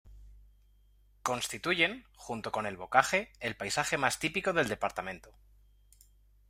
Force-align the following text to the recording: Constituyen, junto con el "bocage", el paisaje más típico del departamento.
Constituyen, 1.21 2.05
junto 2.15 2.51
con 2.51 2.65
el 2.65 2.75
"bocage", 2.75 3.31
el 3.39 3.55
paisaje 3.55 3.99
más 3.99 4.17
típico 4.17 4.51
del 4.51 4.67
departamento. 4.67 5.31